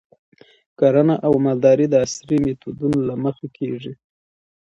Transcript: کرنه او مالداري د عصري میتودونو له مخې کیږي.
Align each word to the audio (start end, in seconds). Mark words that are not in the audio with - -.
کرنه 0.79 1.15
او 1.25 1.33
مالداري 1.45 1.85
د 1.89 1.95
عصري 2.03 2.37
میتودونو 2.43 2.99
له 3.09 3.15
مخې 3.23 3.47
کیږي. 3.57 3.93